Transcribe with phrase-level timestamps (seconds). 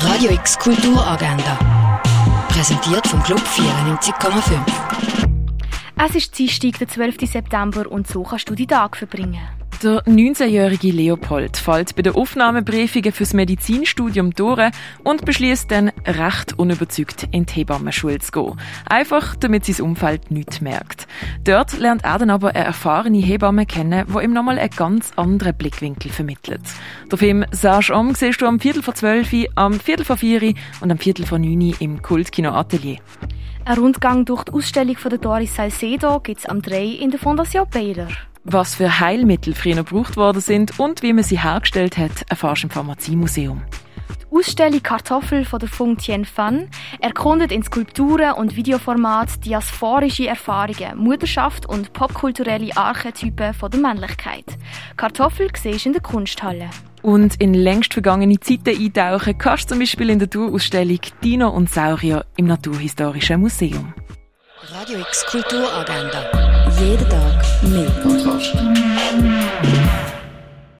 [0.00, 1.58] Radio X Kulturagenda.
[2.48, 4.60] Präsentiert vom Club 94,5.
[6.06, 7.16] Es ist Dienstag, der 12.
[7.22, 9.40] September und so kannst du die Tag verbringen.
[9.82, 14.70] Der 19-jährige Leopold fällt bei den Aufnahmeprüfungen fürs Medizinstudium durch
[15.02, 18.60] und beschließt dann, recht unüberzeugt in die Hebammenschule zu gehen.
[18.88, 21.07] Einfach, damit sein Umfeld nichts merkt.
[21.44, 25.54] Dort lernt er dann aber eine erfahrene Hebamme kennen, die ihm nochmal einen ganz anderen
[25.56, 26.62] Blickwinkel vermittelt.
[27.10, 30.90] Der Film «Sage um» siehst du am Viertel vor zwölf, am Viertel vor vier und
[30.90, 32.98] am Viertel vor neun im Kultkino Atelier.
[33.64, 37.20] Ein Rundgang durch die Ausstellung von der Doris Salcedo gibt es am 3 in der
[37.20, 38.08] Fondation Baylor.
[38.44, 42.68] Was für Heilmittel früher gebraucht worden sind und wie man sie hergestellt hat, erfährst du
[42.68, 43.62] im Pharmaziemuseum.
[44.30, 46.68] Die Ausstellung Kartoffel von der Fung Tien Fan
[47.00, 54.44] erkundet in Skulpturen und Videoformat diasphorische Erfahrungen, Mutterschaft und popkulturelle Archetypen von der Männlichkeit.
[54.96, 56.68] Kartoffel siehst in der Kunsthalle.
[57.02, 61.70] Und in längst vergangene Zeiten eintauchen kannst du zum Beispiel in der Tourausstellung Dino und
[61.70, 63.94] Saurier im Naturhistorischen Museum.
[64.72, 66.24] Radio X Kulturagenda.
[66.78, 69.27] Jeden Tag mehr.